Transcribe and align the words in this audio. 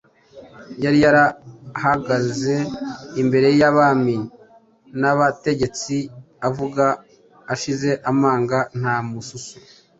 Yari 0.83 0.97
yarahagaze 1.05 2.55
imbere 3.21 3.47
y’abami 3.59 4.17
n’abategetsi 4.99 5.95
avuga 6.47 6.85
ashize 7.53 7.89
amanga 8.11 8.57
nta 8.79 8.95
mususu 9.09 9.55